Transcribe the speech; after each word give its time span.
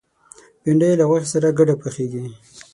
بېنډۍ 0.63 0.91
له 0.99 1.05
غوښې 1.09 1.27
سره 1.33 1.47
ګډه 1.57 1.75
پخېږي 1.81 2.21